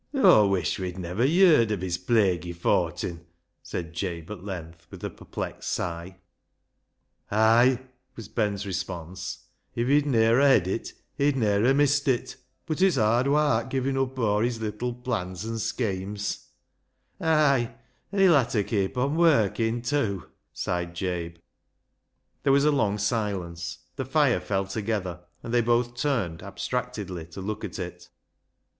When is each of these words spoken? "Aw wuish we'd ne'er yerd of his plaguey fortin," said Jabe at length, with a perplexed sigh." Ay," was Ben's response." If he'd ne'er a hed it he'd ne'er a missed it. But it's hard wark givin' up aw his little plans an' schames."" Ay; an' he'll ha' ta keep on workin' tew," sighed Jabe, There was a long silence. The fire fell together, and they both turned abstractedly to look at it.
"Aw 0.15 0.47
wuish 0.47 0.79
we'd 0.79 0.97
ne'er 0.97 1.23
yerd 1.27 1.69
of 1.69 1.81
his 1.81 1.99
plaguey 1.99 2.53
fortin," 2.55 3.23
said 3.61 3.93
Jabe 3.93 4.31
at 4.33 4.43
length, 4.43 4.87
with 4.89 5.03
a 5.03 5.11
perplexed 5.11 5.69
sigh." 5.71 6.17
Ay," 7.31 7.79
was 8.15 8.27
Ben's 8.27 8.65
response." 8.65 9.45
If 9.75 9.87
he'd 9.89 10.07
ne'er 10.07 10.39
a 10.39 10.47
hed 10.53 10.65
it 10.67 10.93
he'd 11.19 11.35
ne'er 11.37 11.63
a 11.65 11.75
missed 11.75 12.07
it. 12.07 12.35
But 12.65 12.81
it's 12.81 12.95
hard 12.95 13.27
wark 13.27 13.69
givin' 13.69 13.95
up 13.95 14.17
aw 14.17 14.39
his 14.41 14.59
little 14.59 14.91
plans 14.91 15.45
an' 15.45 15.57
schames."" 15.59 16.47
Ay; 17.21 17.75
an' 18.11 18.19
he'll 18.21 18.43
ha' 18.43 18.49
ta 18.49 18.63
keep 18.63 18.97
on 18.97 19.15
workin' 19.15 19.83
tew," 19.83 20.25
sighed 20.51 20.95
Jabe, 20.95 21.35
There 22.41 22.51
was 22.51 22.65
a 22.65 22.71
long 22.71 22.97
silence. 22.97 23.77
The 23.97 24.05
fire 24.05 24.39
fell 24.39 24.65
together, 24.65 25.19
and 25.43 25.53
they 25.53 25.61
both 25.61 25.95
turned 25.95 26.41
abstractedly 26.41 27.27
to 27.27 27.41
look 27.41 27.63
at 27.63 27.77
it. 27.77 28.09